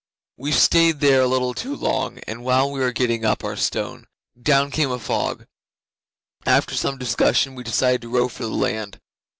'We 0.37 0.53
stayed 0.53 0.99
there 0.99 1.21
a 1.21 1.27
little 1.27 1.53
too 1.53 1.75
long, 1.75 2.17
and 2.25 2.43
while 2.43 2.71
we 2.71 2.79
were 2.79 2.91
getting 2.91 3.23
up 3.23 3.43
our 3.43 3.55
stone, 3.55 4.07
down 4.41 4.71
came 4.71 4.89
the 4.89 4.97
fog. 4.97 5.45
After 6.43 6.73
some 6.73 6.97
discussion, 6.97 7.53
we 7.53 7.63
decided 7.63 8.01
to 8.01 8.09
row 8.09 8.27
for 8.27 8.41
the 8.41 8.49
land. 8.49 8.99